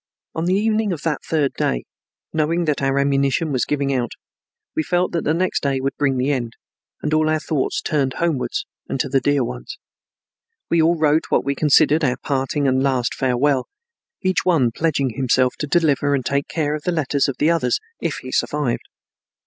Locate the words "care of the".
16.47-16.91